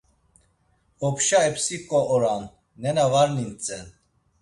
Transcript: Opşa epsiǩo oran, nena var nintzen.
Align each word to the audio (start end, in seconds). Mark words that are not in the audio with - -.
Opşa 1.07 1.39
epsiǩo 1.49 1.99
oran, 2.13 2.43
nena 2.81 3.05
var 3.13 3.29
nintzen. 3.35 3.85